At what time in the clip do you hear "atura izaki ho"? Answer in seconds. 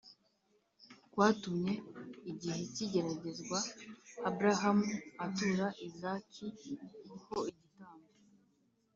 5.25-7.37